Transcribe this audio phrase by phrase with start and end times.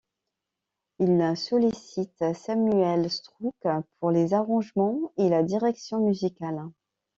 [0.97, 3.53] Il sollicite Samuel Strouk
[3.99, 6.63] pour les arrangements et la direction musicale.